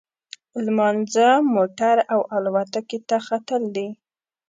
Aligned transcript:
لمانځه، 0.65 1.27
موټر 1.55 1.95
او 2.13 2.19
الوتکې 2.35 2.99
ته 3.07 3.17
ختل 3.27 3.63
دي. 3.75 3.87